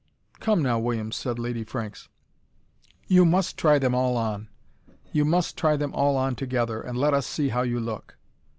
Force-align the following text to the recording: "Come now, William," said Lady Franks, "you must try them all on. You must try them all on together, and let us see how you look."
"Come 0.39 0.63
now, 0.63 0.79
William," 0.79 1.11
said 1.11 1.37
Lady 1.37 1.63
Franks, 1.63 2.09
"you 3.05 3.23
must 3.23 3.55
try 3.55 3.77
them 3.77 3.93
all 3.93 4.17
on. 4.17 4.49
You 5.11 5.23
must 5.25 5.55
try 5.55 5.77
them 5.77 5.93
all 5.93 6.17
on 6.17 6.35
together, 6.35 6.81
and 6.81 6.97
let 6.97 7.13
us 7.13 7.27
see 7.27 7.49
how 7.49 7.61
you 7.61 7.79
look." 7.79 8.17